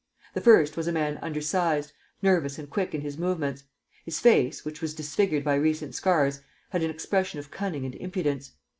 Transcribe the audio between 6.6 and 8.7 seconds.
had an expression of cunning and impudence.